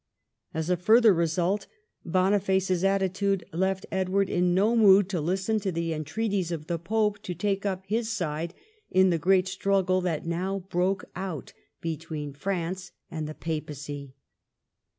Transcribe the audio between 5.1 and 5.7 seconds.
listen